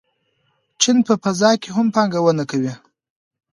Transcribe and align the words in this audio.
چین 0.81 0.97
په 1.07 1.13
فضا 1.23 1.51
کې 1.61 1.69
هم 1.75 1.87
پانګونه 1.95 2.43
کوي. 2.51 2.73